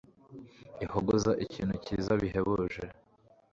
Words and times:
ihogoza 0.85 1.31
ikintu 1.45 1.75
kiza 1.83 2.13
bihebuje 2.21 2.83